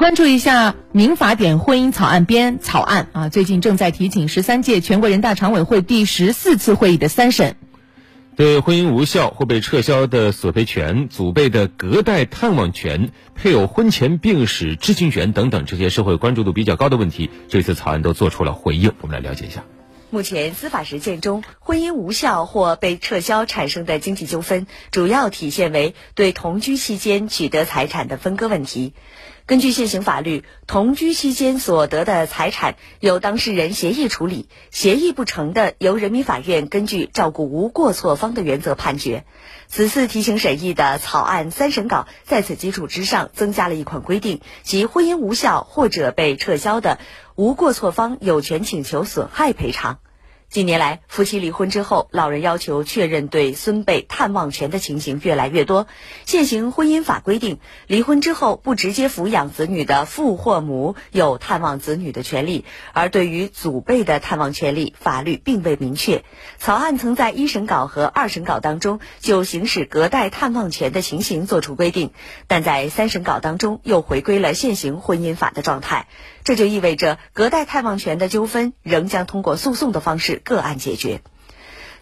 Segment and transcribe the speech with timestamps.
[0.00, 7.56] 关注一下民法典婚姻草案编草案啊，最近正在提请十三届全国人大常委会第十四次会议的三审。
[8.34, 18.94] 对婚姻无效或被撤销的索赔权、祖辈的隔代探望权、配偶婚前病史知情权等等这些社会关注度比较高的问题，这次草案都做出了回应。
[19.02, 19.64] 我们来了解一下。
[20.08, 28.94] 目前司法实践中，婚姻无效或被撤销产生的经济纠纷，主要体现为对同居期间取得财产的分割问题。
[29.50, 39.24] 根据现行法律，同居期间所得的财产由当事人协议处理，协议不成的，由人民法院根据照顾无过错方的原则判决。
[39.66, 47.00] 此次提请审议的草案三审稿在此基础之上增加了一款规定，即婚姻无效或者被撤销的
[47.34, 49.98] 无过错方有权请求损害赔偿。
[50.50, 55.86] 近年来，夫妻离婚之后，老人要求确认对孙辈探望权的情形越来越多。
[56.26, 66.24] 现行婚姻法规定，离婚之后不直接抚养子女的父或母有探望子女的权利，而对于祖辈的探望权利，法律并未明确。
[66.58, 72.10] 草案曾在一审稿和二审稿当中就行使隔代探望权的情形作出规定，
[72.48, 76.08] 但在三审稿当中又回归了现行婚姻法的状态。
[76.42, 81.20] 这就意味着，隔代探望权的纠纷仍将通过诉讼的方式个案解决。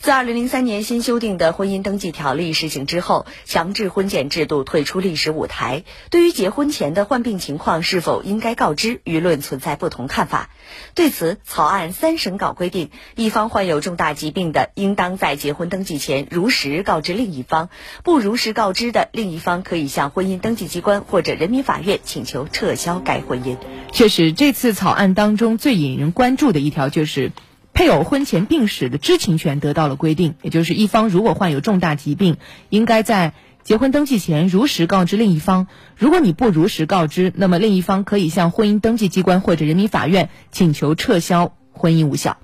[0.01, 5.83] 自二零零三年新修订的婚姻登记条例实行之后，强制婚检制度退出历史舞台。
[6.09, 10.51] 对于结婚前的患病情况是否应该告知，舆论存在不同看法。
[10.95, 17.67] 对此，草案三审稿规定，一方患有重大疾病的，应当在结婚登记前如实告知另一方；
[18.05, 23.57] 不如实告知的，另一方可以向婚姻登记机关或者人民法院请求撤销该婚姻。
[23.91, 27.33] 确实，这次草案当中最引人关注的一条就是。
[27.79, 32.37] 配偶婚前病史的知情权得到了规定，也就是一方如果患有重大疾病，
[32.71, 35.69] 应该在结婚登记前如实告知另一方。
[35.97, 42.39] 如果你不如实告知，那么另一方可以向婚姻登记机关或者人民法院请求撤销婚姻无效。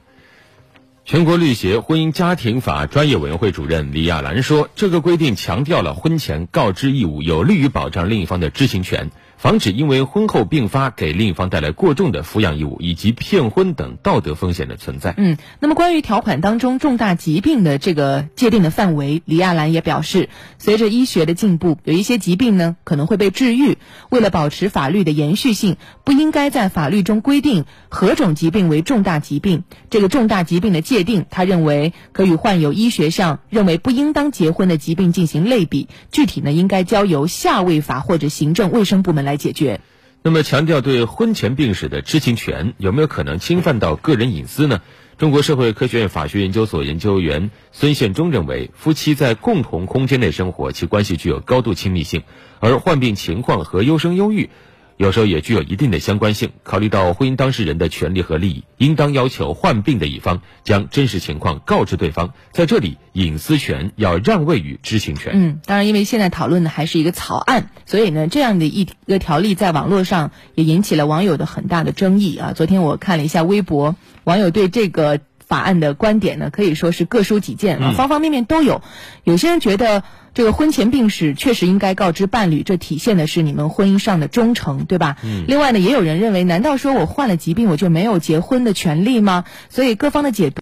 [1.05, 9.11] 全国律协婚姻家庭法专业委员会主任李亚兰说：“这个规定强调了婚前告知义务，有利于保障另一方的知情权。”
[9.44, 15.12] 防止因为婚后并发给另一方带来过重的抚养义务以及骗婚等道德风险的存在。
[15.18, 23.77] 嗯，那么关于条款当中重大疾病的这个界定的范围，李亚兰也表示，随着医学的进步，有一些疾病呢可能会被治愈。
[24.08, 29.64] 为了保持法律的延续性，不应该在法律中规定何种疾病为重大疾病。
[29.90, 35.88] 这个重大疾病的界定，他认为可与患有医学上认为不应当结婚的疾病进行类比。
[36.10, 39.80] 具体呢，应该交由下位法或者行政卫生部门来解决。
[40.22, 44.80] 那么，强调对婚前病史的知情权，有没有可能侵犯到个人隐私呢？
[45.18, 52.22] 中国社会科学院法学研究所研究员孙宪忠认为，夫妻在共同空间内生活，其关系具有高度亲密性，
[52.58, 54.48] 而患病情况和优生优育。
[54.96, 56.50] 有时候也具有一定的相关性。
[56.62, 62.32] 考虑到婚姻当事人的权利和利益，应当要求患病的一方将真实情况告知对方。
[62.52, 65.33] 在这里，隐私权要让位于知情权。
[65.34, 72.52] 嗯，当然，因为现在讨论的还是一个草案，所以呢，这样的一个条例在网络上也引起了网友的很大的争议啊。
[72.54, 78.82] 昨天我看了一下微博，网友对这个法案的观点呢，可以说是各抒己见啊，方方面面都有。
[79.24, 80.02] 有些人觉得。
[80.34, 85.16] 这个婚前病史确实应该告知伴侣，这体现的是你们婚姻上的忠诚，对吧？
[85.22, 85.44] 嗯。
[85.46, 89.44] 另外呢，也有人认为，难道说我患了疾病，我就没有结婚的权利吗？
[89.68, 90.52] 所以各方的解读。